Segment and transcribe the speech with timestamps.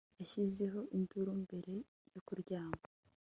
[0.19, 1.73] Yashyizeho induru mbere
[2.13, 2.85] yo kuryama